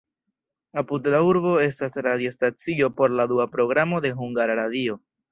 Apud 0.81 1.09
la 1.15 1.17
urbo 1.25 1.51
estas 1.65 1.99
radiostacio 2.07 2.89
por 3.01 3.13
la 3.19 3.27
dua 3.33 3.45
programo 3.57 4.01
de 4.07 4.13
Hungara 4.23 4.57
Radio. 4.61 4.97